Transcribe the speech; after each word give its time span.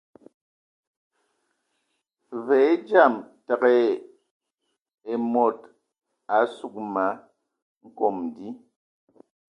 Və 2.47 2.57
e 2.71 2.71
dzam 2.87 3.13
təgə 3.47 3.69
ai 3.75 3.87
e 5.13 5.23
mod 5.33 5.57
a 6.35 6.37
sug 6.57 6.73
ma 6.93 7.07
nkom 7.85 8.17
di. 8.35 8.47